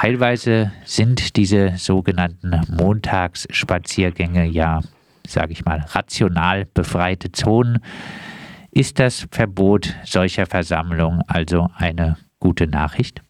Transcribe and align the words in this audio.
teilweise 0.00 0.70
sind 0.84 1.36
diese 1.36 1.70
sogenannten 1.76 2.60
Montagsspaziergänge 2.70 4.46
ja, 4.46 4.80
sage 5.26 5.52
ich 5.52 5.64
mal, 5.64 5.84
rational 5.88 6.66
befreite 6.72 7.32
Zonen. 7.32 7.78
Ist 8.70 9.00
das 9.00 9.28
Verbot 9.32 9.96
solcher 10.04 10.46
Versammlungen 10.46 11.22
also 11.26 11.68
eine 11.76 12.16
gute 12.38 12.68
Nachricht? 12.68 13.22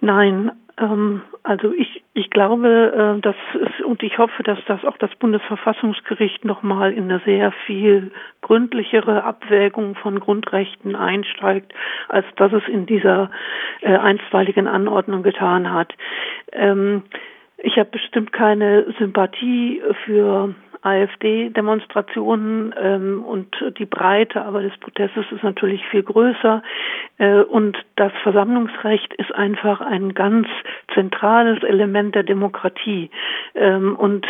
Nein, 0.00 0.52
ähm, 0.78 1.22
also 1.42 1.72
ich, 1.72 2.04
ich 2.14 2.30
glaube, 2.30 3.16
äh, 3.18 3.20
dass 3.20 3.36
es, 3.54 3.72
und 3.84 4.02
ich 4.02 4.18
hoffe, 4.18 4.42
dass 4.42 4.58
das 4.66 4.84
auch 4.84 4.96
das 4.98 5.14
Bundesverfassungsgericht 5.16 6.44
nochmal 6.44 6.92
in 6.92 7.04
eine 7.04 7.20
sehr 7.24 7.52
viel 7.66 8.10
gründlichere 8.40 9.24
Abwägung 9.24 9.94
von 9.94 10.20
Grundrechten 10.20 10.96
einsteigt, 10.96 11.72
als 12.08 12.26
dass 12.36 12.52
es 12.52 12.66
in 12.68 12.86
dieser 12.86 13.30
äh, 13.80 13.96
einstweiligen 13.96 14.66
Anordnung 14.66 15.22
getan 15.22 15.72
hat. 15.72 15.92
Ähm, 16.52 17.02
ich 17.58 17.78
habe 17.78 17.90
bestimmt 17.90 18.32
keine 18.32 18.92
Sympathie 18.98 19.80
für 20.04 20.54
AfD-Demonstrationen 20.84 22.74
ähm, 22.78 23.24
und 23.24 23.56
die 23.78 23.86
Breite 23.86 24.44
aber 24.44 24.62
des 24.62 24.76
Protestes 24.78 25.24
ist 25.30 25.42
natürlich 25.42 25.84
viel 25.86 26.02
größer. 26.02 26.62
Äh, 27.18 27.40
und 27.40 27.76
das 27.96 28.12
Versammlungsrecht 28.22 29.14
ist 29.14 29.34
einfach 29.34 29.80
ein 29.80 30.14
ganz 30.14 30.46
zentrales 30.92 31.62
Element 31.62 32.14
der 32.14 32.22
Demokratie. 32.22 33.10
Ähm, 33.54 33.96
und 33.96 34.26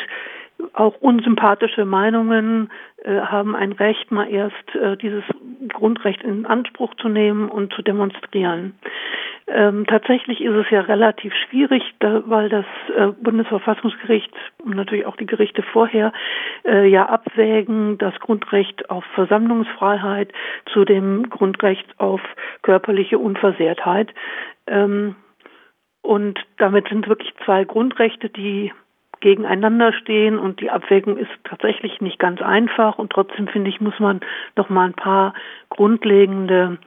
auch 0.72 0.94
unsympathische 1.00 1.84
Meinungen 1.84 2.70
äh, 3.02 3.20
haben 3.20 3.56
ein 3.56 3.72
Recht, 3.72 4.10
mal 4.10 4.30
erst 4.30 4.74
äh, 4.74 4.96
dieses 4.96 5.24
Grundrecht 5.68 6.22
in 6.22 6.46
Anspruch 6.46 6.94
zu 6.94 7.08
nehmen 7.08 7.48
und 7.48 7.72
zu 7.72 7.82
demonstrieren. 7.82 8.74
Ähm, 9.46 9.86
tatsächlich 9.86 10.40
ist 10.40 10.54
es 10.54 10.70
ja 10.70 10.80
relativ 10.80 11.34
schwierig, 11.34 11.82
da, 11.98 12.22
weil 12.26 12.48
das 12.48 12.64
äh, 12.96 13.08
Bundesverfassungsgericht 13.08 14.32
und 14.64 14.74
natürlich 14.74 15.04
auch 15.04 15.16
die 15.16 15.26
Gerichte 15.26 15.62
vorher 15.62 16.12
äh, 16.64 16.86
ja 16.88 17.06
abwägen 17.06 17.98
das 17.98 18.18
Grundrecht 18.20 18.88
auf 18.88 19.04
Versammlungsfreiheit 19.14 20.32
zu 20.72 20.86
dem 20.86 21.28
Grundrecht 21.28 21.86
auf 21.98 22.22
körperliche 22.62 23.18
Unversehrtheit. 23.18 24.14
Ähm, 24.66 25.14
und 26.00 26.38
damit 26.56 26.88
sind 26.88 27.08
wirklich 27.08 27.34
zwei 27.44 27.64
Grundrechte, 27.64 28.30
die 28.30 28.72
gegeneinander 29.20 29.92
stehen 29.92 30.38
und 30.38 30.60
die 30.60 30.70
Abwägung 30.70 31.16
ist 31.16 31.30
tatsächlich 31.44 32.00
nicht 32.00 32.18
ganz 32.18 32.42
einfach 32.42 32.98
und 32.98 33.10
trotzdem 33.10 33.48
finde 33.48 33.70
ich, 33.70 33.80
muss 33.80 33.98
man 33.98 34.20
noch 34.56 34.68
mal 34.68 34.86
ein 34.86 34.94
paar 34.94 35.32
grundlegende 35.70 36.78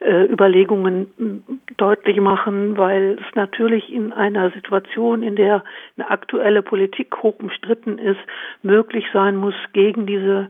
äh, 0.00 0.24
Überlegungen 0.24 1.44
deutlich 1.76 2.20
machen, 2.20 2.76
weil 2.76 3.18
es 3.20 3.34
natürlich 3.34 3.92
in 3.92 4.12
einer 4.12 4.50
Situation, 4.50 5.22
in 5.22 5.36
der 5.36 5.64
eine 5.96 6.10
aktuelle 6.10 6.62
Politik 6.62 7.16
hoch 7.22 7.38
umstritten 7.38 7.98
ist, 7.98 8.20
möglich 8.62 9.06
sein 9.12 9.36
muss, 9.36 9.54
gegen 9.72 10.06
diese 10.06 10.48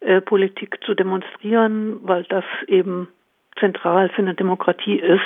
äh, 0.00 0.20
Politik 0.20 0.78
zu 0.84 0.94
demonstrieren, 0.94 1.98
weil 2.02 2.24
das 2.24 2.44
eben 2.66 3.08
zentral 3.58 4.08
für 4.10 4.22
eine 4.22 4.34
Demokratie 4.34 4.98
ist. 4.98 5.22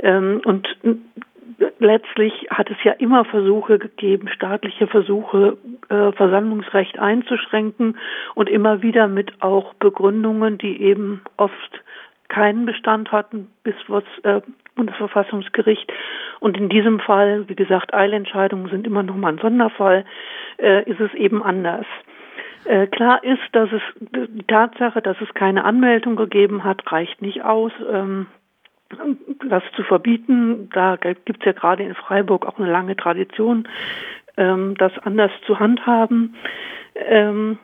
Ähm, 0.00 0.40
und 0.44 0.68
letztlich 1.78 2.32
hat 2.50 2.70
es 2.70 2.76
ja 2.84 2.92
immer 2.92 3.24
Versuche 3.24 3.78
gegeben, 3.78 4.28
staatliche 4.28 4.86
Versuche, 4.86 5.56
äh, 5.88 6.12
Versammlungsrecht 6.12 6.98
einzuschränken 6.98 7.96
und 8.34 8.48
immer 8.48 8.82
wieder 8.82 9.08
mit 9.08 9.42
auch 9.42 9.74
Begründungen, 9.74 10.58
die 10.58 10.80
eben 10.82 11.22
oft 11.36 11.82
keinen 12.28 12.66
Bestand 12.66 13.10
hatten 13.12 13.50
bis 13.62 13.74
was 13.88 14.04
äh, 14.22 14.40
Bundesverfassungsgericht. 14.74 15.92
Und 16.40 16.56
in 16.56 16.68
diesem 16.68 17.00
Fall, 17.00 17.48
wie 17.48 17.56
gesagt, 17.56 17.94
Eilentscheidungen 17.94 18.68
sind 18.70 18.86
immer 18.86 19.02
noch 19.02 19.16
mal 19.16 19.32
ein 19.32 19.38
Sonderfall, 19.38 20.04
äh, 20.58 20.88
ist 20.88 21.00
es 21.00 21.12
eben 21.14 21.42
anders. 21.42 21.86
Äh, 22.64 22.86
klar 22.86 23.22
ist, 23.24 23.42
dass 23.52 23.70
es 23.72 23.82
die 23.98 24.44
Tatsache, 24.46 25.00
dass 25.00 25.16
es 25.20 25.32
keine 25.34 25.64
Anmeldung 25.64 26.16
gegeben 26.16 26.64
hat, 26.64 26.90
reicht 26.92 27.22
nicht 27.22 27.42
aus. 27.44 27.72
Ähm, 27.90 28.26
das 29.48 29.62
zu 29.76 29.82
verbieten, 29.82 30.70
da 30.72 30.96
gibt 30.96 31.40
es 31.40 31.44
ja 31.44 31.52
gerade 31.52 31.82
in 31.82 31.94
Freiburg 31.94 32.46
auch 32.46 32.58
eine 32.58 32.70
lange 32.70 32.96
Tradition, 32.96 33.68
ähm, 34.36 34.76
das 34.78 34.92
anders 35.00 35.30
zu 35.46 35.58
handhaben. 35.58 36.34
Ähm, 36.94 37.58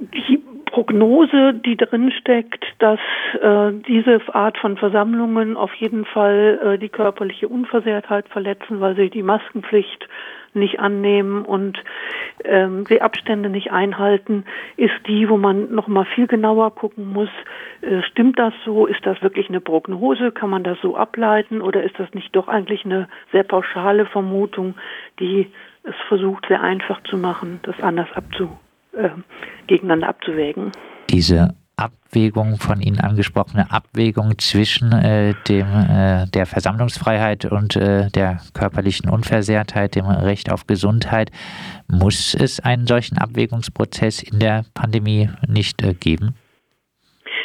die 0.00 0.42
Prognose, 0.70 1.54
die 1.54 1.76
drin 1.76 2.12
steckt, 2.12 2.64
dass 2.78 3.00
äh, 3.40 3.72
diese 3.86 4.20
Art 4.34 4.58
von 4.58 4.76
Versammlungen 4.76 5.56
auf 5.56 5.74
jeden 5.74 6.04
Fall 6.04 6.60
äh, 6.62 6.78
die 6.78 6.88
körperliche 6.88 7.48
Unversehrtheit 7.48 8.28
verletzen, 8.28 8.80
weil 8.80 8.96
sie 8.96 9.10
die 9.10 9.22
Maskenpflicht 9.22 10.08
nicht 10.54 10.80
annehmen 10.80 11.44
und 11.44 11.78
ähm, 12.44 12.84
die 12.88 13.02
Abstände 13.02 13.48
nicht 13.48 13.70
einhalten, 13.70 14.44
ist 14.76 14.94
die, 15.06 15.28
wo 15.28 15.36
man 15.36 15.72
noch 15.74 15.86
mal 15.86 16.04
viel 16.04 16.26
genauer 16.26 16.74
gucken 16.74 17.12
muss. 17.12 17.28
Äh, 17.82 18.02
stimmt 18.02 18.38
das 18.38 18.52
so? 18.64 18.86
Ist 18.86 19.04
das 19.06 19.22
wirklich 19.22 19.48
eine 19.48 19.60
Prognose? 19.60 20.32
Kann 20.32 20.50
man 20.50 20.64
das 20.64 20.78
so 20.80 20.96
ableiten? 20.96 21.60
Oder 21.62 21.84
ist 21.84 21.98
das 21.98 22.12
nicht 22.14 22.34
doch 22.34 22.48
eigentlich 22.48 22.84
eine 22.84 23.08
sehr 23.32 23.44
pauschale 23.44 24.06
Vermutung, 24.06 24.74
die 25.20 25.50
es 25.82 25.94
versucht, 26.08 26.46
sehr 26.48 26.60
einfach 26.60 27.02
zu 27.04 27.16
machen, 27.16 27.60
das 27.62 27.80
anders 27.80 28.08
abzu, 28.14 28.50
äh, 28.92 29.10
gegeneinander 29.66 30.08
abzuwägen? 30.08 30.72
Diese 31.10 31.54
Abwägung 31.80 32.58
von 32.58 32.80
Ihnen 32.80 33.00
angesprochene 33.00 33.70
Abwägung 33.70 34.38
zwischen 34.38 34.92
äh, 34.92 35.34
dem 35.48 35.66
äh, 35.66 36.26
der 36.26 36.44
Versammlungsfreiheit 36.46 37.46
und 37.46 37.76
äh, 37.76 38.10
der 38.10 38.38
körperlichen 38.52 39.08
Unversehrtheit, 39.08 39.94
dem 39.94 40.06
Recht 40.06 40.52
auf 40.52 40.66
Gesundheit, 40.66 41.30
muss 41.88 42.34
es 42.34 42.60
einen 42.60 42.86
solchen 42.86 43.16
Abwägungsprozess 43.16 44.22
in 44.22 44.38
der 44.40 44.64
Pandemie 44.74 45.30
nicht 45.48 45.82
äh, 45.82 45.94
geben? 45.94 46.34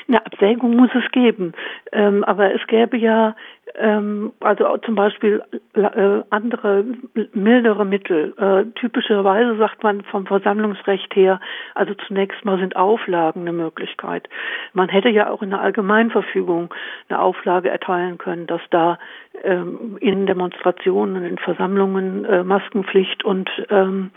Eine 0.07 0.25
Abwägung 0.25 0.75
muss 0.75 0.89
es 0.93 1.11
geben, 1.11 1.53
ähm, 1.91 2.23
aber 2.25 2.53
es 2.53 2.61
gäbe 2.67 2.97
ja 2.97 3.35
also 3.77 4.77
zum 4.77 4.95
Beispiel 4.95 5.43
äh, 5.73 6.21
andere 6.29 6.85
mildere 7.33 7.85
Mittel. 7.85 8.33
Äh, 8.37 8.71
typischerweise 8.79 9.57
sagt 9.57 9.83
man 9.83 10.03
vom 10.03 10.25
Versammlungsrecht 10.25 11.15
her, 11.15 11.39
also 11.73 11.93
zunächst 12.07 12.45
mal 12.45 12.57
sind 12.57 12.75
Auflagen 12.75 13.41
eine 13.41 13.53
Möglichkeit. 13.53 14.29
Man 14.73 14.89
hätte 14.89 15.09
ja 15.09 15.29
auch 15.29 15.41
in 15.41 15.49
der 15.49 15.61
Allgemeinverfügung 15.61 16.73
eine 17.09 17.19
Auflage 17.19 17.69
erteilen 17.69 18.17
können, 18.17 18.47
dass 18.47 18.61
da 18.69 18.97
ähm, 18.97 18.99
in 19.43 20.25
Demonstrationen, 20.25 21.23
in 21.23 21.37
Versammlungen 21.37 22.25
äh, 22.25 22.43
Maskenpflicht 22.43 23.23
und 23.23 23.49
ähm, 23.69 24.11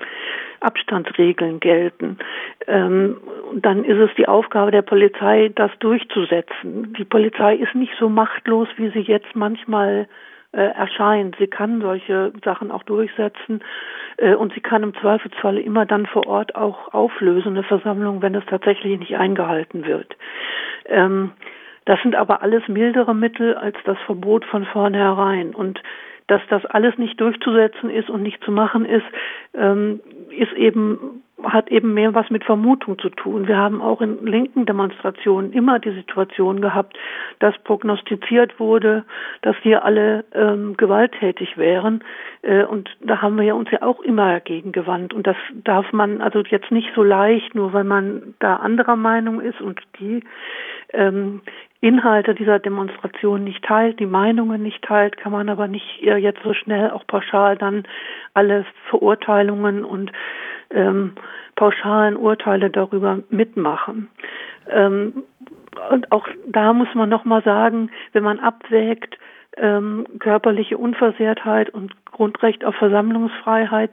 Abstandsregeln 0.61 1.61
gelten. 1.61 2.19
Ähm, 2.67 3.19
dann 3.55 3.85
ist 3.85 3.99
es 3.99 4.11
die 4.17 4.29
Aufgabe 4.29 4.71
der 4.71 4.83
Polizei, 4.83 5.51
das 5.55 5.71
durchzusetzen. 5.79 6.95
Die 6.99 7.05
Polizei 7.05 7.57
ist 7.57 7.75
nicht 7.75 7.93
so 7.99 8.09
machtlos, 8.09 8.69
wie 8.77 8.91
sie 8.91 9.01
jetzt 9.01 9.35
manchmal 9.35 10.09
äh, 10.53 10.63
erscheint. 10.63 11.37
Sie 11.39 11.47
kann 11.47 11.81
solche 11.81 12.33
Sachen 12.45 12.71
auch 12.71 12.83
durchsetzen 12.83 13.61
äh, 14.17 14.35
und 14.35 14.53
sie 14.55 14.61
kann 14.61 14.83
im 14.83 14.95
Zweifelsfall 14.95 15.59
immer 15.59 15.87
dann 15.87 16.07
vor 16.07 16.27
Ort 16.27 16.57
auch 16.57 16.93
auflösen, 16.93 17.49
eine 17.49 17.63
Versammlung, 17.63 18.23
wenn 18.23 18.35
es 18.35 18.45
tatsächlich 18.47 18.99
nicht 18.99 19.17
eingehalten 19.17 19.85
wird. 19.87 20.17
Ähm, 20.87 21.33
das 21.89 21.99
sind 22.03 22.15
aber 22.15 22.43
alles 22.43 22.69
mildere 22.69 23.15
Mittel 23.15 23.55
als 23.55 23.75
das 23.87 23.97
Verbot 24.05 24.45
von 24.45 24.67
vornherein. 24.67 25.55
Und 25.55 25.83
dass 26.27 26.43
das 26.51 26.67
alles 26.67 26.99
nicht 26.99 27.19
durchzusetzen 27.19 27.89
ist 27.89 28.11
und 28.11 28.23
nicht 28.23 28.45
zu 28.45 28.53
machen 28.53 28.85
ist, 28.85 29.07
ähm, 29.55 30.01
ist 30.29 30.53
eben 30.53 31.23
hat 31.45 31.71
eben 31.71 31.95
mehr 31.95 32.15
was 32.15 32.31
mit 32.31 32.45
Vermutung 32.45 32.99
zu 32.99 33.11
tun. 33.11 33.47
Wir 33.47 33.57
haben 33.57 33.81
auch 33.81 34.01
in 34.01 34.27
linken 34.27 34.67
Demonstrationen 34.67 35.53
immer 35.53 35.79
die 35.79 35.93
Situation 35.93 36.61
gehabt, 36.61 36.99
dass 37.39 37.57
prognostiziert 37.59 38.59
wurde, 38.59 39.05
dass 39.43 39.57
wir 39.63 39.85
alle 39.85 40.25
ähm, 40.35 40.77
gewalttätig 40.77 41.57
wären. 41.57 42.03
Äh, 42.43 42.65
und 42.65 42.91
da 43.01 43.23
haben 43.23 43.39
wir 43.39 43.55
uns 43.55 43.71
ja 43.71 43.83
auch 43.83 44.01
immer 44.01 44.33
dagegen 44.33 44.73
gewandt. 44.73 45.15
Und 45.15 45.27
das 45.27 45.37
darf 45.65 45.93
man 45.93 46.21
also 46.21 46.41
jetzt 46.41 46.73
nicht 46.73 46.91
so 46.95 47.03
leicht, 47.05 47.55
nur 47.55 47.73
weil 47.73 47.85
man 47.85 48.35
da 48.41 48.57
anderer 48.57 48.97
Meinung 48.97 49.41
ist 49.41 49.61
und 49.61 49.81
die 50.01 50.25
ähm, 50.93 51.43
Inhalte 51.81 52.35
dieser 52.35 52.59
Demonstration 52.59 53.45
nicht 53.45 53.65
teilt, 53.65 54.01
die 54.01 54.07
Meinungen 54.07 54.63
nicht 54.63 54.83
teilt, 54.83 55.17
kann 55.17 55.31
man 55.31 55.49
aber 55.49 55.69
nicht 55.69 56.01
jetzt 56.01 56.43
so 56.43 56.53
schnell 56.53 56.91
auch 56.91 57.07
pauschal 57.07 57.57
dann 57.57 57.85
alle 58.35 58.67
Verurteilungen 58.91 59.85
und 59.85 60.11
ähm, 60.71 61.13
pauschalen 61.57 62.17
Urteile 62.17 62.71
darüber 62.71 63.21
mitmachen. 63.31 64.09
Ähm, 64.71 65.25
und 65.91 66.11
auch 66.13 66.27
da 66.47 66.73
muss 66.73 66.89
man 66.95 67.09
nochmal 67.09 67.43
sagen, 67.43 67.91
wenn 68.13 68.25
man 68.25 68.41
abwägt, 68.41 69.19
ähm, 69.57 70.07
körperliche 70.19 70.79
Unversehrtheit 70.79 71.71
und 71.71 71.93
Grundrecht 72.07 72.65
auf 72.65 72.75
Versammlungsfreiheit, 72.77 73.93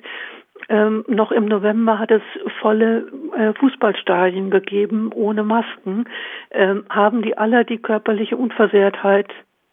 ähm, 0.69 1.03
noch 1.07 1.31
im 1.31 1.45
November 1.45 1.99
hat 1.99 2.11
es 2.11 2.21
volle 2.59 3.07
äh, 3.37 3.53
Fußballstadien 3.53 4.49
gegeben, 4.49 5.11
ohne 5.13 5.43
Masken. 5.43 6.05
Ähm, 6.51 6.85
haben 6.89 7.21
die 7.21 7.37
alle 7.37 7.65
die 7.65 7.77
körperliche 7.77 8.37
Unversehrtheit 8.37 9.27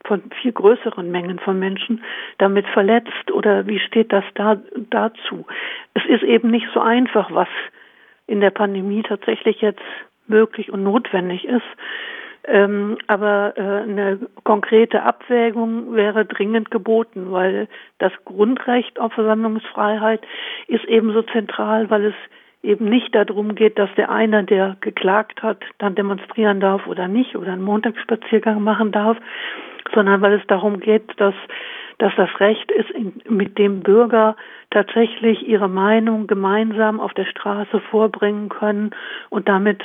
von 0.04 0.22
viel 0.40 0.52
größeren 0.52 1.10
Mengen 1.10 1.38
von 1.38 1.58
Menschen 1.58 2.02
damit 2.38 2.66
verletzt 2.68 3.30
oder 3.32 3.66
wie 3.66 3.78
steht 3.78 4.12
das 4.12 4.24
da 4.34 4.60
dazu? 4.90 5.46
Es 5.94 6.04
ist 6.06 6.22
eben 6.22 6.50
nicht 6.50 6.66
so 6.74 6.80
einfach, 6.80 7.32
was 7.32 7.48
in 8.26 8.40
der 8.40 8.50
Pandemie 8.50 9.02
tatsächlich 9.02 9.60
jetzt 9.60 9.82
möglich 10.26 10.72
und 10.72 10.82
notwendig 10.82 11.44
ist. 11.44 11.62
Ähm, 12.44 12.98
aber 13.06 13.54
äh, 13.56 13.60
eine 13.60 14.18
konkrete 14.42 15.02
Abwägung 15.04 15.94
wäre 15.94 16.24
dringend 16.24 16.72
geboten, 16.72 17.30
weil 17.30 17.68
das 17.98 18.12
Grundrecht 18.24 18.98
auf 18.98 19.12
Versammlungsfreiheit 19.12 20.22
ist 20.66 20.84
ebenso 20.86 21.22
zentral, 21.22 21.88
weil 21.90 22.06
es 22.06 22.14
eben 22.62 22.84
nicht 22.84 23.14
darum 23.14 23.54
geht, 23.54 23.78
dass 23.78 23.90
der 23.96 24.10
eine, 24.10 24.44
der 24.44 24.76
geklagt 24.80 25.42
hat, 25.42 25.58
dann 25.78 25.94
demonstrieren 25.94 26.60
darf 26.60 26.86
oder 26.86 27.08
nicht 27.08 27.36
oder 27.36 27.52
einen 27.52 27.62
Montagsspaziergang 27.62 28.62
machen 28.62 28.92
darf, 28.92 29.16
sondern 29.94 30.20
weil 30.22 30.34
es 30.34 30.46
darum 30.46 30.80
geht, 30.80 31.10
dass, 31.18 31.34
dass 31.98 32.12
das 32.16 32.28
Recht 32.40 32.70
ist, 32.70 32.90
in, 32.90 33.20
mit 33.28 33.58
dem 33.58 33.80
Bürger 33.80 34.36
tatsächlich 34.70 35.46
ihre 35.46 35.68
Meinung 35.68 36.26
gemeinsam 36.26 37.00
auf 37.00 37.12
der 37.14 37.26
Straße 37.26 37.80
vorbringen 37.90 38.48
können 38.48 38.90
und 39.28 39.48
damit 39.48 39.82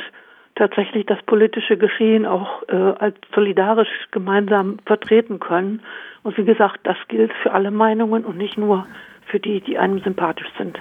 tatsächlich 0.56 1.06
das 1.06 1.22
politische 1.24 1.78
Geschehen 1.78 2.26
auch 2.26 2.64
äh, 2.68 2.76
als 2.76 3.16
solidarisch 3.34 3.90
gemeinsam 4.12 4.78
vertreten 4.86 5.40
können. 5.40 5.82
Und 6.24 6.38
wie 6.38 6.46
gesagt, 6.46 6.80
das 6.84 6.98
gilt 7.08 7.32
für 7.44 7.52
alle 7.52 7.72
Meinungen 7.72 8.26
und 8.26 8.38
nicht 8.38 8.58
nur 8.58 8.88
für 9.28 9.40
die, 9.40 9.62
die 9.62 9.78
einem 9.78 10.00
sympathisch 10.00 10.50
sind. 10.58 10.80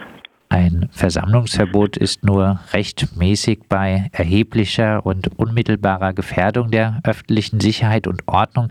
Ein 0.56 0.88
Versammlungsverbot 0.90 1.98
ist 1.98 2.24
nur 2.24 2.60
rechtmäßig 2.72 3.68
bei 3.68 4.08
erheblicher 4.10 5.04
und 5.04 5.38
unmittelbarer 5.38 6.14
Gefährdung 6.14 6.70
der 6.70 7.02
öffentlichen 7.06 7.60
Sicherheit 7.60 8.06
und 8.06 8.22
Ordnung. 8.26 8.70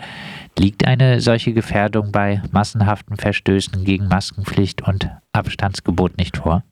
Liegt 0.58 0.88
eine 0.88 1.20
solche 1.20 1.54
Gefährdung 1.54 2.12
bei 2.12 2.42
massenhaften 2.52 3.18
Verstößen 3.18 3.86
gegen 3.86 4.08
Maskenpflicht 4.08 4.82
und 4.88 5.12
Abstandsgebot 5.32 6.18
nicht 6.18 6.38
vor? 6.38 6.64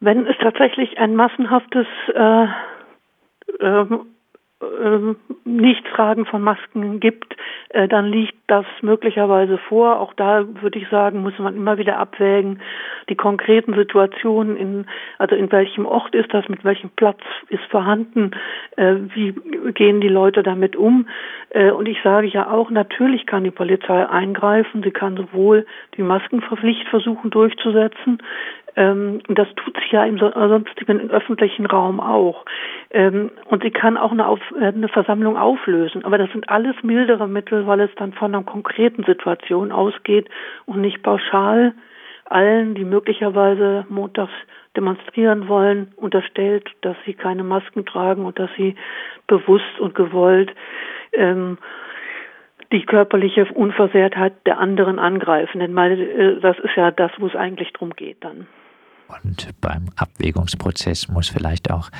Wenn 0.00 0.26
es 0.26 0.34
tatsächlich 0.40 0.98
ein 0.98 1.14
massenhaftes 1.14 1.86
äh, 2.12 2.46
äh, 3.60 5.14
Nichttragen 5.44 6.26
von 6.26 6.42
Masken 6.42 6.98
gibt, 6.98 7.36
dann 7.72 8.06
liegt 8.06 8.34
das 8.48 8.66
möglicherweise 8.82 9.56
vor. 9.56 10.00
Auch 10.00 10.12
da 10.14 10.44
würde 10.60 10.78
ich 10.78 10.88
sagen, 10.88 11.22
muss 11.22 11.38
man 11.38 11.54
immer 11.54 11.78
wieder 11.78 11.98
abwägen, 11.98 12.60
die 13.08 13.14
konkreten 13.14 13.74
Situationen, 13.74 14.56
in, 14.56 14.86
also 15.18 15.36
in 15.36 15.52
welchem 15.52 15.86
Ort 15.86 16.14
ist 16.14 16.34
das, 16.34 16.48
mit 16.48 16.64
welchem 16.64 16.90
Platz 16.90 17.20
ist 17.48 17.62
vorhanden, 17.70 18.32
äh, 18.76 18.96
wie 19.14 19.34
gehen 19.72 20.00
die 20.00 20.08
Leute 20.08 20.42
damit 20.42 20.74
um. 20.74 21.06
Äh, 21.50 21.70
und 21.70 21.86
ich 21.86 21.98
sage 22.02 22.26
ja 22.26 22.50
auch, 22.50 22.70
natürlich 22.70 23.26
kann 23.26 23.44
die 23.44 23.50
Polizei 23.52 24.04
eingreifen. 24.08 24.82
Sie 24.82 24.90
kann 24.90 25.16
sowohl 25.16 25.64
die 25.96 26.02
Maskenpflicht 26.02 26.88
versuchen 26.88 27.30
durchzusetzen, 27.30 28.18
ähm, 28.76 29.20
das 29.28 29.48
tut 29.56 29.76
sie 29.76 29.96
ja 29.96 30.04
im 30.04 30.18
sonstigen 30.18 31.10
öffentlichen 31.10 31.66
Raum 31.66 32.00
auch. 32.00 32.44
Ähm, 32.90 33.30
und 33.46 33.62
sie 33.62 33.70
kann 33.70 33.96
auch 33.96 34.12
eine, 34.12 34.26
Auf, 34.26 34.40
äh, 34.58 34.66
eine 34.66 34.88
Versammlung 34.88 35.36
auflösen. 35.36 36.04
Aber 36.04 36.18
das 36.18 36.30
sind 36.32 36.48
alles 36.48 36.76
mildere 36.82 37.28
Mittel, 37.28 37.66
weil 37.66 37.80
es 37.80 37.90
dann 37.96 38.12
von 38.12 38.34
einer 38.34 38.44
konkreten 38.44 39.04
Situation 39.04 39.72
ausgeht 39.72 40.28
und 40.66 40.80
nicht 40.80 41.02
pauschal 41.02 41.74
allen, 42.26 42.74
die 42.74 42.84
möglicherweise 42.84 43.84
montags 43.88 44.32
demonstrieren 44.76 45.48
wollen, 45.48 45.92
unterstellt, 45.96 46.68
dass 46.82 46.96
sie 47.04 47.14
keine 47.14 47.42
Masken 47.42 47.84
tragen 47.84 48.24
und 48.24 48.38
dass 48.38 48.50
sie 48.56 48.76
bewusst 49.26 49.80
und 49.80 49.96
gewollt 49.96 50.54
ähm, 51.12 51.58
die 52.72 52.82
körperliche 52.82 53.46
Unversehrtheit 53.52 54.34
der 54.46 54.58
anderen 54.58 54.98
angreifen. 54.98 55.60
Denn 55.60 55.72
mal, 55.72 55.92
äh, 55.92 56.40
das 56.40 56.58
ist 56.58 56.76
ja 56.76 56.90
das, 56.90 57.10
wo 57.18 57.26
es 57.26 57.34
eigentlich 57.34 57.72
drum 57.72 57.90
geht 57.90 58.18
dann. 58.24 58.46
Und 59.24 59.48
beim 59.60 59.86
Abwägungsprozess 59.96 61.08
muss 61.08 61.28
vielleicht 61.28 61.70
auch 61.70 61.90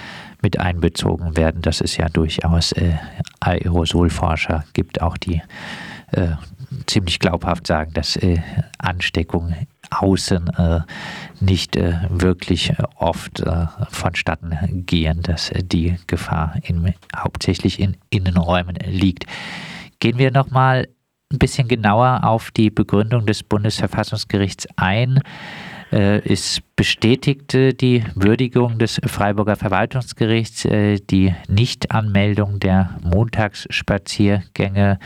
mit 0.42 0.60
einbezogen 0.60 1.36
werden, 1.36 1.60
dass 1.60 1.80
es 1.80 1.96
ja 1.96 2.08
durchaus 2.08 2.70
äh, 2.72 2.94
Aerosolforscher 3.40 4.64
gibt, 4.74 5.02
auch 5.02 5.16
die 5.16 5.42
äh, 6.12 6.34
ziemlich 6.86 7.18
glaubhaft 7.18 7.66
sagen, 7.66 7.92
dass 7.94 8.16
äh, 8.16 8.38
Ansteckung 8.78 9.54
außen 9.90 10.48
äh, 10.56 10.80
nicht 11.40 11.76
äh, 11.76 11.94
wirklich 12.10 12.72
oft 12.96 13.42
vonstatten 13.90 14.84
gehen, 14.86 15.22
dass 15.22 15.50
die 15.56 15.96
Gefahr 16.06 16.54
in, 16.62 16.94
hauptsächlich 17.16 17.80
in 17.80 17.96
Innenräumen 18.10 18.76
liegt. 18.86 19.26
Gehen 20.00 20.18
wir 20.18 20.30
nochmal 20.30 20.88
ein 21.32 21.38
bisschen 21.38 21.68
genauer 21.68 22.24
auf 22.24 22.50
die 22.50 22.70
Begründung 22.70 23.26
des 23.26 23.42
Bundesverfassungsgerichts 23.42 24.66
ein. 24.76 25.20
Äh, 25.92 26.20
es 26.20 26.60
bestätigte 26.74 27.74
die 27.74 28.04
Würdigung 28.14 28.78
des 28.78 29.00
Freiburger 29.04 29.56
Verwaltungsgerichts, 29.56 30.64
äh, 30.64 30.98
die 30.98 31.34
Nichtanmeldung 31.48 32.60
der 32.60 32.96
Montagsspaziergänge 33.02 34.98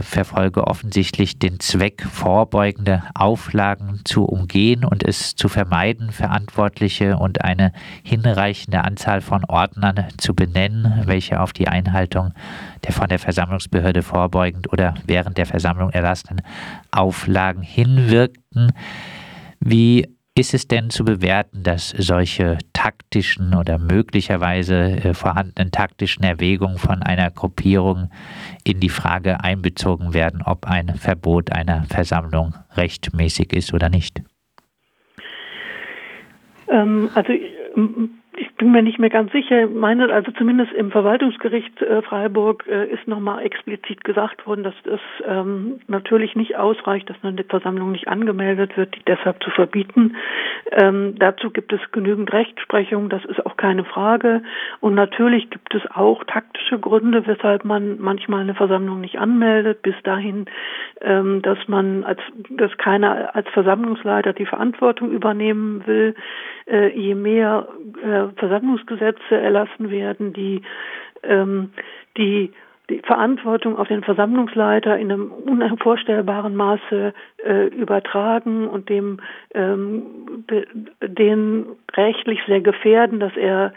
verfolge 0.00 0.66
offensichtlich 0.66 1.38
den 1.38 1.60
Zweck, 1.60 2.02
vorbeugende 2.02 3.02
Auflagen 3.14 4.00
zu 4.04 4.24
umgehen 4.24 4.84
und 4.84 5.02
es 5.02 5.34
zu 5.34 5.48
vermeiden, 5.48 6.12
Verantwortliche 6.12 7.16
und 7.16 7.42
eine 7.42 7.72
hinreichende 8.02 8.84
Anzahl 8.84 9.20
von 9.20 9.44
Ordnern 9.44 10.06
zu 10.18 10.34
benennen, 10.34 11.02
welche 11.06 11.40
auf 11.40 11.52
die 11.52 11.68
Einhaltung 11.68 12.32
der 12.84 12.92
von 12.92 13.08
der 13.08 13.18
Versammlungsbehörde 13.18 14.02
vorbeugend 14.02 14.72
oder 14.72 14.94
während 15.06 15.38
der 15.38 15.46
Versammlung 15.46 15.90
erlassenen 15.90 16.42
Auflagen 16.90 17.62
hinwirkten. 17.62 18.72
Wie 19.60 20.08
ist 20.34 20.54
es 20.54 20.66
denn 20.66 20.90
zu 20.90 21.04
bewerten, 21.04 21.62
dass 21.62 21.90
solche 21.90 22.58
taktischen 22.82 23.54
oder 23.54 23.78
möglicherweise 23.78 24.74
äh, 24.74 25.14
vorhandenen 25.14 25.70
taktischen 25.70 26.24
Erwägungen 26.24 26.78
von 26.78 27.00
einer 27.02 27.30
Gruppierung 27.30 28.10
in 28.64 28.80
die 28.80 28.88
Frage 28.88 29.42
einbezogen 29.44 30.14
werden, 30.14 30.42
ob 30.44 30.66
ein 30.66 30.88
Verbot 30.96 31.52
einer 31.52 31.84
Versammlung 31.84 32.54
rechtmäßig 32.76 33.52
ist 33.52 33.72
oder 33.72 33.88
nicht? 33.88 34.22
Ähm, 36.68 37.08
also 37.14 37.32
ich 38.34 38.54
bin 38.54 38.72
mir 38.72 38.82
nicht 38.82 38.98
mehr 38.98 39.10
ganz 39.10 39.30
sicher. 39.32 39.66
Meine, 39.66 40.10
also 40.10 40.32
zumindest 40.32 40.72
im 40.72 40.90
Verwaltungsgericht 40.90 41.82
äh, 41.82 42.00
Freiburg 42.00 42.64
äh, 42.66 42.86
ist 42.86 43.06
nochmal 43.06 43.44
explizit 43.44 44.04
gesagt 44.04 44.46
worden, 44.46 44.64
dass 44.64 44.74
es 44.84 45.00
ähm, 45.26 45.80
natürlich 45.86 46.34
nicht 46.34 46.56
ausreicht, 46.56 47.10
dass 47.10 47.16
eine 47.22 47.44
Versammlung 47.44 47.92
nicht 47.92 48.08
angemeldet 48.08 48.76
wird, 48.76 48.94
die 48.96 49.02
deshalb 49.06 49.42
zu 49.42 49.50
verbieten. 49.50 50.16
Ähm, 50.70 51.16
dazu 51.18 51.50
gibt 51.50 51.74
es 51.74 51.80
genügend 51.92 52.32
Rechtsprechung, 52.32 53.10
das 53.10 53.22
ist 53.26 53.44
auch 53.44 53.58
keine 53.58 53.84
Frage. 53.84 54.42
Und 54.80 54.94
natürlich 54.94 55.50
gibt 55.50 55.74
es 55.74 55.82
auch 55.90 56.24
taktische 56.24 56.78
Gründe, 56.78 57.26
weshalb 57.26 57.66
man 57.66 58.00
manchmal 58.00 58.40
eine 58.40 58.54
Versammlung 58.54 59.02
nicht 59.02 59.18
anmeldet, 59.18 59.82
bis 59.82 59.96
dahin, 60.04 60.46
ähm, 61.02 61.42
dass 61.42 61.58
man 61.68 62.04
als, 62.04 62.20
dass 62.48 62.74
keiner 62.78 63.34
als 63.34 63.48
Versammlungsleiter 63.50 64.32
die 64.32 64.46
Verantwortung 64.46 65.10
übernehmen 65.10 65.86
will. 65.86 66.14
Äh, 66.66 66.98
je 66.98 67.14
mehr 67.14 67.68
äh, 68.02 68.21
Versammlungsgesetze 68.36 69.36
erlassen 69.36 69.90
werden, 69.90 70.32
die 70.32 70.62
ähm, 71.22 71.70
die 72.16 72.52
die 72.90 73.00
Verantwortung 73.04 73.78
auf 73.78 73.88
den 73.88 74.02
Versammlungsleiter 74.02 74.98
in 74.98 75.10
einem 75.10 75.30
unvorstellbaren 75.30 76.54
Maße 76.54 77.14
äh, 77.44 77.66
übertragen 77.68 78.68
und 78.68 78.88
dem 78.88 79.20
ähm, 79.54 80.44
de, 80.50 80.66
den 81.00 81.66
rechtlich 81.94 82.40
sehr 82.46 82.60
gefährden, 82.60 83.20
dass 83.20 83.36
er 83.36 83.72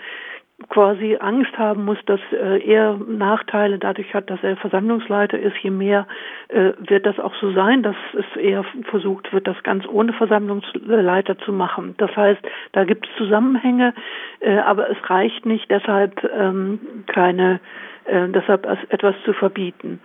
quasi 0.70 1.18
Angst 1.20 1.58
haben 1.58 1.84
muss, 1.84 1.98
dass 2.06 2.20
äh, 2.32 2.60
er 2.66 2.98
Nachteile 2.98 3.78
dadurch 3.78 4.14
hat, 4.14 4.30
dass 4.30 4.42
er 4.42 4.56
Versammlungsleiter 4.56 5.38
ist, 5.38 5.58
je 5.58 5.70
mehr 5.70 6.08
äh, 6.48 6.72
wird 6.80 7.06
das 7.06 7.20
auch 7.20 7.34
so 7.42 7.52
sein, 7.52 7.84
dass 7.84 7.96
es 8.14 8.40
eher 8.40 8.64
versucht 8.90 9.34
wird, 9.34 9.48
das 9.48 9.62
ganz 9.64 9.86
ohne 9.86 10.14
Versammlungsleiter 10.14 11.38
zu 11.40 11.52
machen. 11.52 11.96
Das 11.98 12.16
heißt, 12.16 12.42
da 12.72 12.86
gibt 12.86 13.08
es 13.08 13.18
Zusammenhänge, 13.18 13.94
äh, 14.40 14.58
aber 14.60 14.90
es 14.90 14.98
reicht 15.10 15.46
nicht, 15.46 15.70
deshalb 15.70 16.24
ähm, 16.34 16.80
keine, 17.08 17.60
äh, 18.06 18.30
deshalb 18.30 18.66
etwas 18.90 19.16
zu 19.26 19.34
verbieten. 19.34 20.00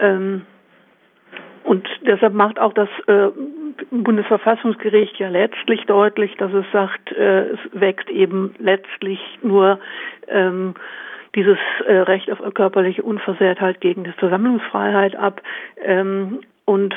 Ähm, 0.00 0.42
und 1.62 1.86
deshalb 2.02 2.34
macht 2.34 2.58
auch 2.58 2.72
das 2.72 2.88
äh, 3.06 3.28
Bundesverfassungsgericht 3.90 5.18
ja 5.18 5.28
letztlich 5.28 5.84
deutlich, 5.86 6.36
dass 6.36 6.52
es 6.52 6.64
sagt, 6.72 7.12
äh, 7.12 7.50
es 7.50 7.58
wägt 7.72 8.10
eben 8.10 8.54
letztlich 8.58 9.20
nur 9.42 9.78
ähm, 10.28 10.74
dieses 11.34 11.58
äh, 11.86 11.92
Recht 11.92 12.30
auf 12.30 12.38
körperliche 12.54 13.02
Unversehrtheit 13.02 13.80
gegen 13.80 14.04
die 14.04 14.12
Versammlungsfreiheit 14.12 15.16
ab. 15.16 15.42
Ähm, 15.82 16.40
und 16.64 16.94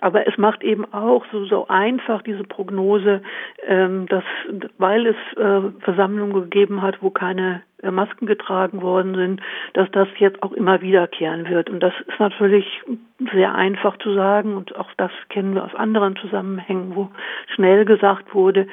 aber 0.00 0.28
es 0.28 0.36
macht 0.38 0.62
eben 0.62 0.84
auch 0.92 1.24
so, 1.32 1.44
so 1.44 1.66
einfach 1.68 2.22
diese 2.22 2.44
Prognose, 2.44 3.22
ähm, 3.66 4.06
dass 4.06 4.24
weil 4.78 5.06
es 5.06 5.16
äh, 5.36 5.60
Versammlungen 5.80 6.34
gegeben 6.34 6.82
hat, 6.82 7.02
wo 7.02 7.10
keine 7.10 7.62
Masken 7.92 8.26
getragen 8.26 8.82
worden 8.82 9.14
sind, 9.14 9.40
dass 9.72 9.90
das 9.92 10.08
jetzt 10.18 10.42
auch 10.42 10.52
immer 10.52 10.80
wiederkehren 10.82 11.48
wird. 11.48 11.70
Und 11.70 11.80
das 11.80 11.94
ist 12.06 12.18
natürlich 12.18 12.82
sehr 13.32 13.54
einfach 13.54 13.98
zu 13.98 14.14
sagen 14.14 14.56
und 14.56 14.74
auch 14.76 14.90
das 14.96 15.10
kennen 15.28 15.54
wir 15.54 15.64
aus 15.64 15.74
anderen 15.74 16.16
Zusammenhängen, 16.16 16.94
wo 16.94 17.10
schnell 17.54 17.84
gesagt 17.84 18.34
wurde, 18.34 18.66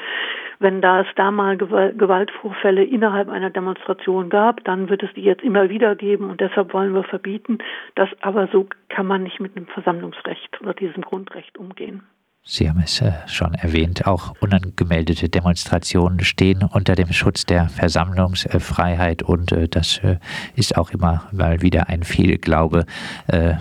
wenn 0.60 0.82
da 0.82 1.02
es 1.02 1.08
da 1.16 1.32
mal 1.32 1.58
Gewaltvorfälle 1.58 2.84
innerhalb 2.84 3.30
einer 3.30 3.50
Demonstration 3.50 4.30
gab, 4.30 4.64
dann 4.64 4.90
wird 4.90 5.02
es 5.02 5.12
die 5.14 5.24
jetzt 5.24 5.44
immer 5.44 5.70
wieder 5.70 5.96
geben 5.96 6.30
und 6.30 6.40
deshalb 6.40 6.74
wollen 6.74 6.94
wir 6.94 7.04
verbieten. 7.04 7.58
Das 7.96 8.10
aber 8.22 8.48
so 8.52 8.68
kann 8.90 9.08
man 9.08 9.24
nicht 9.24 9.40
mit 9.40 9.58
einem 9.58 9.68
Versammlungsrecht 9.68 10.62
oder 10.62 10.74
diesem 10.74 11.02
Grundrecht 11.02 11.58
umgehen. 11.58 12.04
Sie 12.44 12.68
haben 12.68 12.82
es 12.84 13.00
äh, 13.02 13.12
schon 13.28 13.54
erwähnt, 13.54 14.08
auch 14.08 14.34
unangemeldete 14.40 15.30
Demonstrationen 15.30 16.22
stehen 16.22 16.64
unter 16.64 16.96
dem 16.96 17.14
Schutz 17.14 17.46
der 17.46 17.70
Versammlungsfreiheit 17.70 19.22
und 19.22 19.52
äh, 19.52 19.68
das 19.68 20.00
äh, 20.00 20.18
ist 20.56 20.76
auch 20.76 20.90
immer 20.90 21.30
mal 21.32 21.62
wieder 21.62 21.88
ein 21.90 22.04
Fehlglaube. 22.04 22.86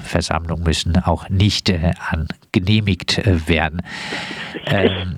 Versammlungen 0.03 0.65
müssen 0.65 0.97
auch 0.97 1.29
nicht 1.29 1.73
genehmigt 2.53 3.21
werden. 3.49 3.83
Ähm, 4.67 5.17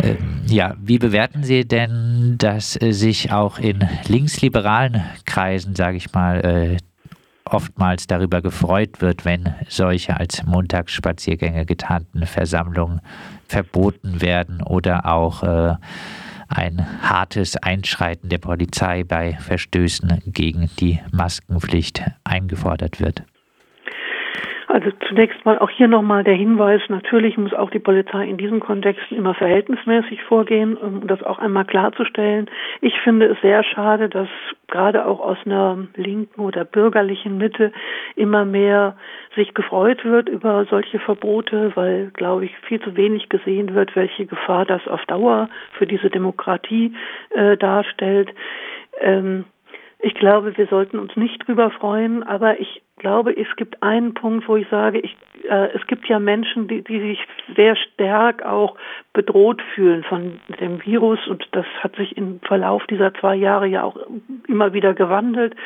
ähm, 0.00 0.42
ja, 0.46 0.74
wie 0.80 0.98
bewerten 0.98 1.42
Sie 1.44 1.66
denn, 1.66 2.36
dass 2.38 2.72
sich 2.72 3.30
auch 3.32 3.58
in 3.58 3.86
linksliberalen 4.06 5.02
Kreisen, 5.26 5.74
sage 5.76 5.96
ich 5.96 6.12
mal, 6.12 6.78
oftmals 7.52 8.06
darüber 8.06 8.42
gefreut 8.42 9.00
wird, 9.00 9.24
wenn 9.24 9.54
solche 9.68 10.16
als 10.16 10.44
Montagsspaziergänge 10.44 11.66
getarnten 11.66 12.26
Versammlungen 12.26 13.00
verboten 13.46 14.20
werden 14.20 14.62
oder 14.62 15.06
auch 15.06 15.42
äh, 15.42 15.74
ein 16.48 16.86
hartes 17.02 17.56
Einschreiten 17.56 18.28
der 18.28 18.38
Polizei 18.38 19.04
bei 19.04 19.34
Verstößen 19.34 20.22
gegen 20.26 20.70
die 20.78 21.00
Maskenpflicht 21.12 22.02
eingefordert 22.24 23.00
wird. 23.00 23.22
Also 24.68 24.90
zunächst 25.08 25.46
mal 25.46 25.58
auch 25.58 25.70
hier 25.70 25.88
nochmal 25.88 26.24
der 26.24 26.34
Hinweis, 26.34 26.82
natürlich 26.88 27.38
muss 27.38 27.54
auch 27.54 27.70
die 27.70 27.78
Polizei 27.78 28.28
in 28.28 28.36
diesen 28.36 28.60
Kontexten 28.60 29.16
immer 29.16 29.32
verhältnismäßig 29.32 30.22
vorgehen, 30.24 30.76
um 30.76 31.06
das 31.06 31.22
auch 31.22 31.38
einmal 31.38 31.64
klarzustellen. 31.64 32.50
Ich 32.82 33.00
finde 33.00 33.26
es 33.26 33.40
sehr 33.40 33.64
schade, 33.64 34.10
dass 34.10 34.28
gerade 34.66 35.06
auch 35.06 35.20
aus 35.20 35.38
einer 35.46 35.88
linken 35.96 36.42
oder 36.42 36.66
bürgerlichen 36.66 37.38
Mitte 37.38 37.72
immer 38.14 38.44
mehr 38.44 38.94
sich 39.34 39.54
gefreut 39.54 40.04
wird 40.04 40.28
über 40.28 40.66
solche 40.66 40.98
Verbote, 40.98 41.72
weil, 41.74 42.10
glaube 42.12 42.44
ich, 42.44 42.54
viel 42.66 42.80
zu 42.80 42.94
wenig 42.94 43.30
gesehen 43.30 43.74
wird, 43.74 43.96
welche 43.96 44.26
Gefahr 44.26 44.66
das 44.66 44.86
auf 44.86 45.02
Dauer 45.06 45.48
für 45.78 45.86
diese 45.86 46.10
Demokratie 46.10 46.94
äh, 47.30 47.56
darstellt. 47.56 48.34
Ähm, 49.00 49.46
ich 50.00 50.14
glaube, 50.14 50.56
wir 50.56 50.66
sollten 50.68 50.98
uns 50.98 51.16
nicht 51.16 51.46
drüber 51.46 51.70
freuen, 51.70 52.22
aber 52.22 52.60
ich 52.60 52.82
glaube, 52.98 53.36
es 53.36 53.48
gibt 53.56 53.82
einen 53.82 54.14
Punkt, 54.14 54.48
wo 54.48 54.56
ich 54.56 54.68
sage, 54.68 55.00
ich, 55.00 55.16
äh, 55.48 55.70
es 55.74 55.84
gibt 55.88 56.08
ja 56.08 56.20
Menschen, 56.20 56.68
die, 56.68 56.82
die 56.82 57.00
sich 57.00 57.26
sehr 57.56 57.74
stark 57.74 58.44
auch 58.44 58.76
bedroht 59.12 59.60
fühlen 59.74 60.04
von 60.04 60.38
dem 60.60 60.84
Virus 60.84 61.18
und 61.26 61.48
das 61.52 61.66
hat 61.80 61.96
sich 61.96 62.16
im 62.16 62.40
Verlauf 62.40 62.86
dieser 62.86 63.12
zwei 63.14 63.34
Jahre 63.34 63.66
ja 63.66 63.82
auch 63.82 63.96
immer 64.46 64.72
wieder 64.72 64.94
gewandelt. 64.94 65.56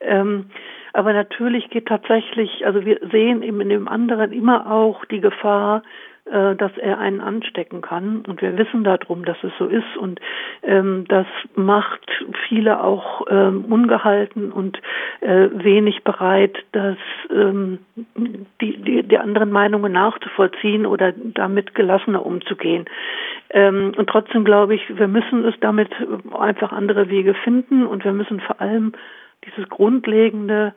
Ähm, 0.00 0.46
aber 0.92 1.12
natürlich 1.12 1.70
geht 1.70 1.86
tatsächlich, 1.86 2.64
also 2.66 2.84
wir 2.84 3.00
sehen 3.10 3.42
eben 3.42 3.60
in 3.60 3.70
dem 3.70 3.88
anderen 3.88 4.32
immer 4.32 4.70
auch 4.70 5.04
die 5.06 5.20
Gefahr, 5.20 5.82
dass 6.24 6.76
er 6.78 6.98
einen 6.98 7.20
anstecken 7.20 7.80
kann. 7.80 8.24
Und 8.26 8.40
wir 8.42 8.56
wissen 8.56 8.84
darum, 8.84 9.24
dass 9.24 9.36
es 9.42 9.52
so 9.58 9.66
ist. 9.66 9.96
Und 9.98 10.20
ähm, 10.62 11.04
das 11.08 11.26
macht 11.54 12.00
viele 12.48 12.82
auch 12.82 13.26
ähm, 13.28 13.64
ungehalten 13.68 14.52
und 14.52 14.78
äh, 15.20 15.48
wenig 15.52 16.04
bereit, 16.04 16.56
das, 16.72 16.96
ähm, 17.30 17.80
die, 18.60 18.76
die, 18.76 19.02
die 19.02 19.18
anderen 19.18 19.50
Meinungen 19.50 19.92
nachzuvollziehen 19.92 20.86
oder 20.86 21.12
damit 21.12 21.74
gelassener 21.74 22.24
umzugehen. 22.24 22.86
Ähm, 23.50 23.92
und 23.96 24.08
trotzdem 24.08 24.44
glaube 24.44 24.74
ich, 24.74 24.82
wir 24.96 25.08
müssen 25.08 25.44
es 25.44 25.54
damit 25.60 25.90
einfach 26.32 26.72
andere 26.72 27.08
Wege 27.08 27.34
finden 27.34 27.86
und 27.86 28.04
wir 28.04 28.12
müssen 28.12 28.40
vor 28.40 28.60
allem 28.60 28.92
dieses 29.44 29.68
grundlegende 29.68 30.72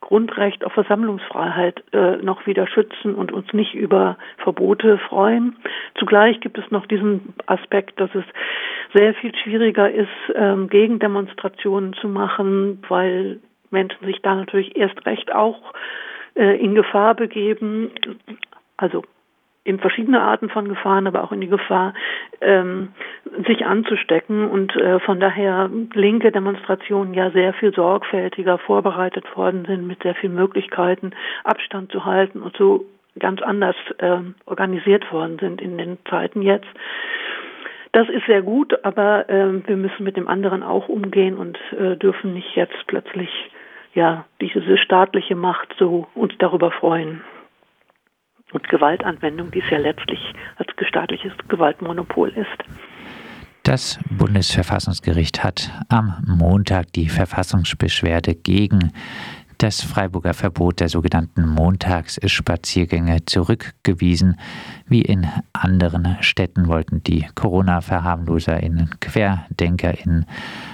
Grundrecht 0.00 0.64
auf 0.64 0.72
Versammlungsfreiheit 0.72 1.82
äh, 1.92 2.16
noch 2.16 2.46
wieder 2.46 2.66
schützen 2.66 3.14
und 3.14 3.32
uns 3.32 3.52
nicht 3.52 3.74
über 3.74 4.16
Verbote 4.38 4.98
freuen. 4.98 5.56
Zugleich 5.98 6.40
gibt 6.40 6.58
es 6.58 6.70
noch 6.70 6.86
diesen 6.86 7.34
Aspekt, 7.46 7.98
dass 8.00 8.14
es 8.14 8.24
sehr 8.94 9.14
viel 9.14 9.34
schwieriger 9.34 9.90
ist, 9.90 10.08
ähm, 10.34 10.68
Gegendemonstrationen 10.68 11.94
zu 11.94 12.08
machen, 12.08 12.82
weil 12.88 13.40
Menschen 13.70 14.06
sich 14.06 14.22
da 14.22 14.34
natürlich 14.34 14.76
erst 14.76 15.04
recht 15.06 15.34
auch 15.34 15.72
äh, 16.34 16.56
in 16.58 16.74
Gefahr 16.74 17.14
begeben. 17.14 17.90
Also 18.76 19.02
in 19.66 19.80
verschiedene 19.80 20.20
Arten 20.20 20.48
von 20.48 20.68
Gefahren, 20.68 21.08
aber 21.08 21.24
auch 21.24 21.32
in 21.32 21.40
die 21.40 21.48
Gefahr, 21.48 21.92
ähm, 22.40 22.88
sich 23.46 23.66
anzustecken. 23.66 24.48
Und 24.48 24.76
äh, 24.76 25.00
von 25.00 25.18
daher 25.18 25.68
linke 25.92 26.30
Demonstrationen 26.30 27.14
ja 27.14 27.30
sehr 27.32 27.52
viel 27.54 27.74
sorgfältiger 27.74 28.58
vorbereitet 28.58 29.24
worden 29.36 29.64
sind, 29.66 29.86
mit 29.86 30.02
sehr 30.04 30.14
vielen 30.14 30.34
Möglichkeiten, 30.34 31.10
Abstand 31.42 31.90
zu 31.90 32.04
halten 32.04 32.42
und 32.42 32.56
so 32.56 32.86
ganz 33.18 33.42
anders 33.42 33.74
äh, 33.98 34.18
organisiert 34.44 35.10
worden 35.10 35.38
sind 35.40 35.60
in 35.60 35.78
den 35.78 35.98
Zeiten 36.08 36.42
jetzt. 36.42 36.68
Das 37.90 38.08
ist 38.08 38.26
sehr 38.26 38.42
gut, 38.42 38.84
aber 38.84 39.28
äh, 39.28 39.66
wir 39.66 39.76
müssen 39.76 40.04
mit 40.04 40.16
dem 40.16 40.28
anderen 40.28 40.62
auch 40.62 40.88
umgehen 40.88 41.36
und 41.36 41.58
äh, 41.72 41.96
dürfen 41.96 42.34
nicht 42.34 42.54
jetzt 42.54 42.86
plötzlich 42.86 43.30
ja 43.94 44.26
diese 44.40 44.76
staatliche 44.78 45.34
Macht 45.34 45.74
so 45.78 46.06
uns 46.14 46.34
darüber 46.38 46.70
freuen 46.70 47.22
und 48.52 48.68
Gewaltanwendung, 48.68 49.50
die 49.50 49.60
es 49.60 49.70
ja 49.70 49.78
letztlich 49.78 50.20
als 50.56 50.68
staatliches 50.88 51.32
Gewaltmonopol 51.48 52.30
ist. 52.30 52.64
Das 53.62 53.98
Bundesverfassungsgericht 54.10 55.42
hat 55.42 55.72
am 55.88 56.22
Montag 56.24 56.92
die 56.92 57.08
Verfassungsbeschwerde 57.08 58.36
gegen 58.36 58.92
das 59.58 59.82
Freiburger 59.82 60.34
Verbot 60.34 60.80
der 60.80 60.88
sogenannten 60.88 61.48
Montagsspaziergänge 61.48 63.24
zurückgewiesen. 63.24 64.38
Wie 64.86 65.02
in 65.02 65.26
anderen 65.52 66.18
Städten 66.20 66.68
wollten 66.68 67.02
die 67.02 67.26
Corona-VerharmloserInnen, 67.34 68.90
QuerdenkerInnen, 69.00 70.26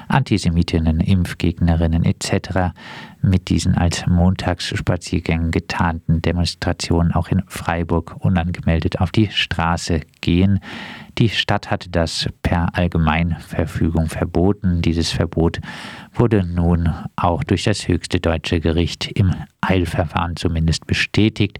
Antisemitinnen, 0.09 1.01
Impfgegnerinnen 1.01 2.05
etc. 2.05 2.75
mit 3.23 3.49
diesen 3.49 3.77
als 3.77 4.07
Montagsspaziergängen 4.07 5.51
getarnten 5.51 6.23
Demonstrationen 6.23 7.13
auch 7.13 7.29
in 7.29 7.43
Freiburg 7.47 8.17
unangemeldet 8.19 9.01
auf 9.01 9.11
die 9.11 9.31
Straße 9.31 10.01
gehen. 10.21 10.61
Die 11.19 11.29
Stadt 11.29 11.71
hatte 11.71 11.91
das 11.91 12.29
per 12.43 12.75
Allgemeinverfügung 12.75 14.07
verboten. 14.07 14.83
Dieses 14.83 15.11
Verbot 15.11 15.61
wurde 16.13 16.45
nun 16.45 16.89
auch 17.17 17.45
durch 17.45 17.65
das 17.65 17.87
höchste 17.87 18.21
deutsche 18.21 18.61
Gericht 18.61 19.11
im 19.13 19.33
Eilverfahren 19.61 20.37
zumindest 20.37 20.87
bestätigt. 20.87 21.59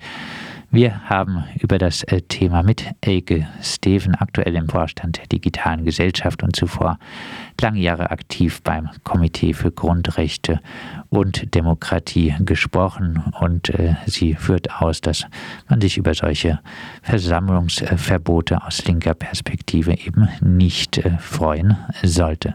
Wir 0.75 1.11
haben 1.11 1.45
über 1.61 1.77
das 1.77 2.03
äh, 2.05 2.23
Thema 2.23 2.63
mit 2.63 2.87
Elke 3.03 3.47
Steven, 3.61 4.15
aktuell 4.15 4.57
im 4.57 4.71
Vorstand 4.71 5.19
der 5.19 5.27
digitalen 5.27 5.85
Gesellschaft 5.85 6.43
und 6.43 6.57
zuvor 6.57 6.99
lange 7.61 7.81
Jahre 7.81 8.11
aktiv 8.11 8.63
beim 8.63 8.89
Komitee 9.05 9.53
für 9.53 9.71
Grundrechte 9.71 10.61
und 11.11 11.55
Demokratie 11.55 12.35
gesprochen. 12.41 13.23
Und 13.39 13.69
äh, 13.69 13.97
sie 14.07 14.33
führt 14.33 14.81
aus, 14.81 15.03
dass 15.03 15.27
man 15.69 15.83
sich 15.83 15.99
über 15.99 16.15
solche 16.15 16.59
Versammlungsverbote 17.03 18.65
aus 18.65 18.83
linker 18.87 19.13
Perspektive 19.13 19.93
eben 19.99 20.27
nicht 20.41 20.97
äh, 20.97 21.19
freuen 21.19 21.77
sollte. 22.03 22.55